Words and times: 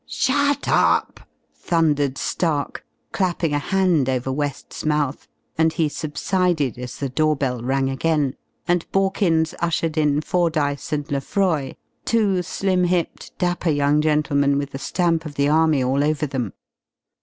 "Shut 0.07 0.67
up!" 0.67 1.19
thundered 1.53 2.17
Stark, 2.17 2.83
clapping 3.11 3.53
a 3.53 3.59
hand 3.59 4.09
over 4.09 4.31
West's 4.31 4.83
mouth, 4.83 5.27
and 5.59 5.73
he 5.73 5.87
subsided 5.89 6.79
as 6.79 6.97
the 6.97 7.07
doorbell 7.07 7.61
rang 7.61 7.87
again, 7.87 8.35
and 8.67 8.91
Borkins 8.91 9.53
ushered 9.59 9.99
in 9.99 10.21
Fordyce 10.21 10.91
and 10.91 11.05
Lefroy, 11.11 11.73
two 12.03 12.41
slim 12.41 12.85
hipped, 12.85 13.37
dapper 13.37 13.69
young 13.69 14.01
gentlemen 14.01 14.57
with 14.57 14.71
the 14.71 14.79
stamp 14.79 15.23
of 15.23 15.35
the 15.35 15.47
army 15.49 15.83
all 15.83 16.03
over 16.03 16.25
them. 16.25 16.53